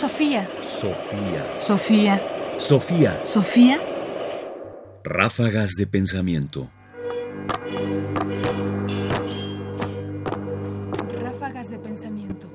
Sofía. 0.00 0.48
Sofía. 0.62 1.44
Sofía. 1.58 2.22
Sofía. 2.58 3.20
Sofía. 3.22 3.78
Ráfagas 5.04 5.72
de 5.76 5.86
pensamiento. 5.86 6.70
Ráfagas 11.20 11.68
de 11.68 11.78
pensamiento. 11.80 12.48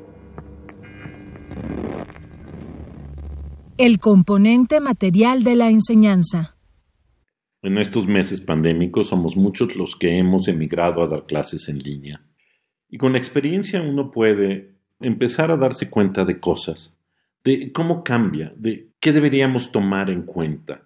El 3.77 4.00
componente 4.00 4.80
material 4.80 5.43
de 5.43 5.55
la 5.55 5.70
enseñanza. 5.70 6.57
En 7.62 7.77
estos 7.77 8.07
meses 8.07 8.41
pandémicos 8.41 9.09
somos 9.09 9.38
muchos 9.38 9.75
los 9.75 9.96
que 9.96 10.18
hemos 10.18 10.48
emigrado 10.48 11.04
a 11.04 11.07
dar 11.07 11.27
clases 11.27 11.70
en 11.70 11.77
línea. 11.77 12.25
Y 12.89 12.98
con 12.98 13.12
la 13.12 13.20
experiencia 13.20 13.84
uno 13.84 14.09
puede 14.09 14.80
empezar 15.00 15.52
a 15.52 15.57
darse 15.57 15.91
cuenta 15.91 16.25
de 16.25 16.39
cosas, 16.39 16.96
de 17.46 17.71
cómo 17.71 18.04
cambia, 18.04 18.51
de 18.57 18.89
qué 19.00 19.14
deberíamos 19.14 19.71
tomar 19.71 20.10
en 20.10 20.24
cuenta. 20.24 20.82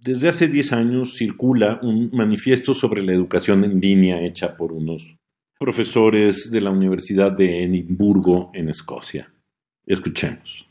Desde 0.00 0.28
hace 0.28 0.48
10 0.48 0.72
años 0.72 1.16
circula 1.16 1.78
un 1.80 2.10
manifiesto 2.12 2.74
sobre 2.74 3.02
la 3.02 3.12
educación 3.12 3.64
en 3.64 3.80
línea 3.80 4.20
hecha 4.20 4.56
por 4.56 4.72
unos 4.72 5.16
profesores 5.58 6.50
de 6.50 6.60
la 6.60 6.70
Universidad 6.70 7.32
de 7.32 7.64
Edimburgo 7.64 8.50
en 8.52 8.68
Escocia. 8.68 9.32
Escuchemos. 9.86 10.66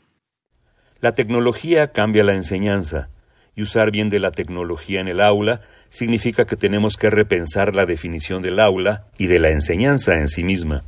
La 1.00 1.12
tecnología 1.12 1.92
cambia 1.92 2.24
la 2.24 2.34
enseñanza 2.34 3.10
y 3.54 3.62
usar 3.62 3.90
bien 3.90 4.10
de 4.10 4.20
la 4.20 4.32
tecnología 4.32 5.00
en 5.00 5.08
el 5.08 5.20
aula 5.20 5.62
significa 5.88 6.46
que 6.46 6.56
tenemos 6.56 6.96
que 6.96 7.10
repensar 7.10 7.74
la 7.74 7.86
definición 7.86 8.42
del 8.42 8.60
aula 8.60 9.06
y 9.16 9.26
de 9.28 9.38
la 9.38 9.50
enseñanza 9.50 10.18
en 10.18 10.28
sí 10.28 10.44
misma. 10.44 10.84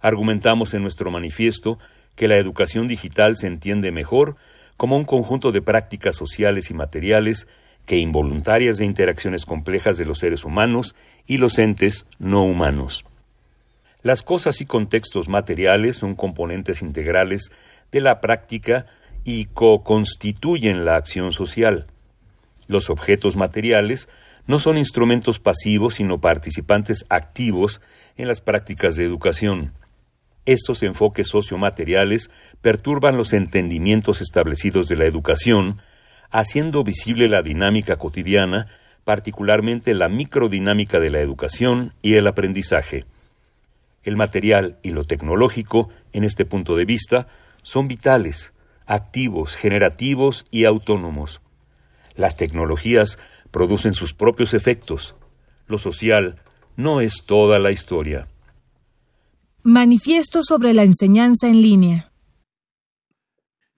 Argumentamos 0.00 0.74
en 0.74 0.82
nuestro 0.82 1.10
manifiesto 1.10 1.78
que 2.14 2.28
la 2.28 2.36
educación 2.36 2.86
digital 2.86 3.36
se 3.36 3.46
entiende 3.46 3.92
mejor 3.92 4.36
como 4.76 4.96
un 4.96 5.04
conjunto 5.04 5.52
de 5.52 5.62
prácticas 5.62 6.16
sociales 6.16 6.70
y 6.70 6.74
materiales 6.74 7.46
que 7.86 7.98
involuntarias 7.98 8.78
de 8.78 8.84
interacciones 8.84 9.44
complejas 9.44 9.96
de 9.96 10.06
los 10.06 10.18
seres 10.18 10.44
humanos 10.44 10.94
y 11.26 11.38
los 11.38 11.58
entes 11.58 12.06
no 12.18 12.44
humanos. 12.44 13.04
Las 14.02 14.22
cosas 14.22 14.60
y 14.60 14.66
contextos 14.66 15.28
materiales 15.28 15.96
son 15.96 16.14
componentes 16.14 16.82
integrales 16.82 17.52
de 17.90 18.00
la 18.00 18.20
práctica 18.20 18.86
y 19.24 19.44
co-constituyen 19.46 20.84
la 20.84 20.96
acción 20.96 21.32
social. 21.32 21.86
Los 22.66 22.90
objetos 22.90 23.36
materiales 23.36 24.08
no 24.46 24.58
son 24.58 24.76
instrumentos 24.76 25.38
pasivos, 25.38 25.94
sino 25.94 26.20
participantes 26.20 27.04
activos 27.08 27.80
en 28.16 28.26
las 28.26 28.40
prácticas 28.40 28.96
de 28.96 29.04
educación. 29.04 29.72
Estos 30.44 30.82
enfoques 30.82 31.28
sociomateriales 31.28 32.30
perturban 32.60 33.16
los 33.16 33.32
entendimientos 33.32 34.20
establecidos 34.20 34.88
de 34.88 34.96
la 34.96 35.04
educación, 35.04 35.80
haciendo 36.30 36.82
visible 36.82 37.28
la 37.28 37.42
dinámica 37.42 37.96
cotidiana, 37.96 38.66
particularmente 39.04 39.94
la 39.94 40.08
microdinámica 40.08 40.98
de 40.98 41.10
la 41.10 41.20
educación 41.20 41.92
y 42.02 42.14
el 42.14 42.26
aprendizaje. 42.26 43.04
El 44.02 44.16
material 44.16 44.78
y 44.82 44.90
lo 44.90 45.04
tecnológico, 45.04 45.90
en 46.12 46.24
este 46.24 46.44
punto 46.44 46.74
de 46.74 46.86
vista, 46.86 47.28
son 47.62 47.86
vitales, 47.86 48.52
activos, 48.86 49.54
generativos 49.54 50.44
y 50.50 50.64
autónomos. 50.64 51.40
Las 52.16 52.36
tecnologías 52.36 53.18
producen 53.52 53.92
sus 53.92 54.12
propios 54.12 54.54
efectos. 54.54 55.14
Lo 55.68 55.78
social 55.78 56.40
no 56.76 57.00
es 57.00 57.24
toda 57.26 57.60
la 57.60 57.70
historia. 57.70 58.26
Manifiesto 59.64 60.42
sobre 60.42 60.74
la 60.74 60.82
enseñanza 60.82 61.48
en 61.48 61.62
línea. 61.62 62.10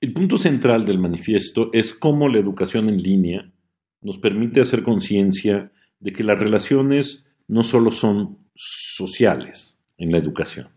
El 0.00 0.14
punto 0.14 0.38
central 0.38 0.86
del 0.86 0.98
manifiesto 0.98 1.68
es 1.74 1.92
cómo 1.92 2.30
la 2.30 2.38
educación 2.38 2.88
en 2.88 3.02
línea 3.02 3.52
nos 4.00 4.16
permite 4.16 4.62
hacer 4.62 4.82
conciencia 4.82 5.72
de 6.00 6.14
que 6.14 6.24
las 6.24 6.39
relaciones 6.39 7.27
no 7.48 7.64
solo 7.64 7.90
son 7.90 8.39
sociales 8.55 9.78
en 9.98 10.11
la 10.11 10.17
educación, 10.17 10.70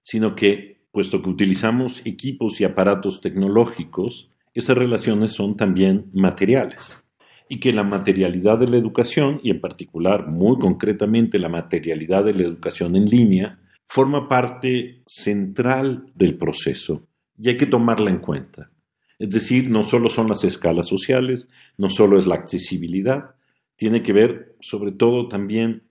sino 0.00 0.34
que, 0.34 0.86
puesto 0.92 1.20
que 1.20 1.28
utilizamos 1.28 2.00
equipos 2.06 2.58
y 2.62 2.64
aparatos 2.64 3.20
tecnológicos, 3.20 4.30
esas 4.54 4.78
relaciones 4.78 5.32
son 5.32 5.58
también 5.58 6.06
materiales 6.14 7.04
y 7.50 7.60
que 7.60 7.74
la 7.74 7.84
materialidad 7.84 8.58
de 8.58 8.68
la 8.68 8.78
educación, 8.78 9.40
y 9.42 9.50
en 9.50 9.60
particular, 9.60 10.26
muy 10.26 10.58
concretamente, 10.58 11.38
la 11.38 11.50
materialidad 11.50 12.24
de 12.24 12.32
la 12.32 12.44
educación 12.44 12.96
en 12.96 13.04
línea, 13.04 13.58
forma 13.86 14.28
parte 14.28 15.02
central 15.06 16.12
del 16.14 16.36
proceso 16.36 17.06
y 17.38 17.48
hay 17.48 17.56
que 17.56 17.66
tomarla 17.66 18.10
en 18.10 18.18
cuenta. 18.18 18.70
Es 19.18 19.30
decir, 19.30 19.70
no 19.70 19.84
solo 19.84 20.08
son 20.08 20.28
las 20.28 20.44
escalas 20.44 20.88
sociales, 20.88 21.48
no 21.76 21.90
solo 21.90 22.18
es 22.18 22.26
la 22.26 22.34
accesibilidad, 22.34 23.36
tiene 23.76 24.02
que 24.02 24.12
ver 24.12 24.56
sobre 24.60 24.92
todo 24.92 25.28
también 25.28 25.84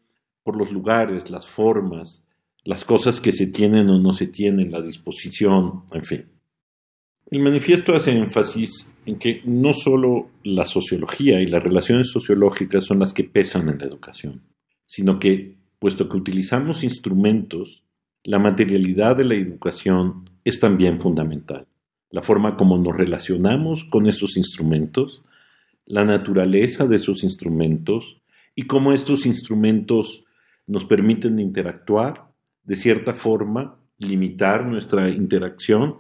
por 0.44 0.58
los 0.58 0.72
lugares, 0.72 1.30
las 1.30 1.48
formas, 1.48 2.26
las 2.64 2.86
cosas 2.86 3.20
que 3.20 3.32
se 3.32 3.48
tienen 3.48 3.90
o 3.90 4.00
no 4.00 4.14
se 4.14 4.28
tienen, 4.28 4.72
la 4.72 4.82
disposición, 4.82 5.84
en 5.94 6.04
fin. 6.04 6.26
El 7.30 7.40
manifiesto 7.40 7.96
hace 7.96 8.12
énfasis 8.12 8.92
en 9.06 9.18
que 9.18 9.42
no 9.46 9.74
solo 9.74 10.30
la 10.44 10.66
sociología 10.66 11.42
y 11.42 11.48
las 11.48 11.64
relaciones 11.64 12.10
sociológicas 12.10 12.86
son 12.86 13.00
las 13.00 13.14
que 13.14 13.24
pesan 13.24 13.70
en 13.70 13.80
la 13.80 13.86
educación, 13.86 14.44
sino 14.86 15.20
que, 15.20 15.58
puesto 15.80 16.08
que 16.08 16.18
utilizamos 16.18 16.84
instrumentos, 16.84 17.83
la 18.24 18.40
materialidad 18.40 19.18
de 19.18 19.26
la 19.26 19.36
educación 19.36 20.30
es 20.46 20.60
también 20.60 21.02
fundamental. 21.02 21.68
La 22.10 22.22
forma 22.22 22.56
como 22.56 22.78
nos 22.78 22.96
relacionamos 22.96 23.84
con 23.86 24.08
estos 24.08 24.38
instrumentos, 24.38 25.22
la 25.86 26.06
naturaleza 26.06 26.86
de 26.86 26.96
esos 26.96 27.24
instrumentos 27.24 28.22
y 28.56 28.64
cómo 28.64 28.94
estos 28.94 29.26
instrumentos 29.26 30.24
nos 30.68 30.86
permiten 30.86 31.40
interactuar, 31.40 32.32
de 32.64 32.76
cierta 32.76 33.14
forma, 33.14 33.78
limitar 33.98 34.66
nuestra 34.66 35.10
interacción 35.10 35.98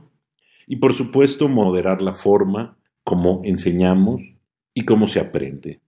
y, 0.67 0.77
por 0.77 0.93
supuesto, 0.93 1.49
moderar 1.49 2.01
la 2.01 2.13
forma 2.13 2.77
como 3.03 3.41
enseñamos 3.43 4.21
y 4.73 4.85
cómo 4.85 5.07
se 5.07 5.19
aprende. 5.19 5.81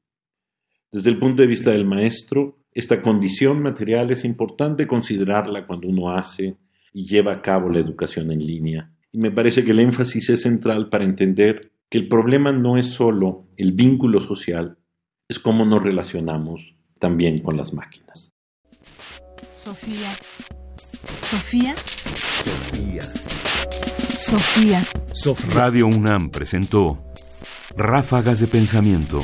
Desde 0.91 1.09
el 1.09 1.17
punto 1.17 1.41
de 1.41 1.47
vista 1.47 1.71
del 1.71 1.85
maestro, 1.85 2.57
esta 2.75 3.01
condición 3.01 3.61
material 3.61 4.11
es 4.11 4.25
importante 4.25 4.85
considerarla 4.85 5.65
cuando 5.65 5.87
uno 5.87 6.11
hace 6.11 6.57
y 6.91 7.07
lleva 7.07 7.31
a 7.31 7.41
cabo 7.41 7.69
la 7.69 7.79
educación 7.79 8.31
en 8.31 8.45
línea. 8.45 8.91
Y 9.13 9.17
me 9.17 9.31
parece 9.31 9.63
que 9.63 9.71
el 9.71 9.79
énfasis 9.79 10.29
es 10.29 10.41
central 10.41 10.89
para 10.89 11.05
entender 11.05 11.71
que 11.89 11.97
el 11.97 12.09
problema 12.09 12.51
no 12.51 12.77
es 12.77 12.89
solo 12.89 13.47
el 13.55 13.71
vínculo 13.71 14.19
social, 14.19 14.77
es 15.29 15.39
cómo 15.39 15.63
nos 15.63 15.81
relacionamos 15.83 16.75
también 16.99 17.39
con 17.39 17.55
las 17.55 17.73
máquinas. 17.73 18.33
Sofía. 19.55 20.11
Sofía. 21.21 21.75
Sofía. 21.77 23.01
Sofía. 24.09 24.81
Sofía. 25.13 25.53
Radio 25.53 25.87
UNAM 25.87 26.29
presentó 26.29 27.01
Ráfagas 27.77 28.41
de 28.41 28.47
Pensamiento. 28.47 29.23